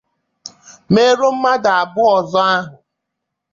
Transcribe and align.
merụọ 0.93 1.27
mmadụ 1.35 1.69
abụọ 1.81 2.05
ọzọ 2.19 2.39
ahụ 2.53 2.67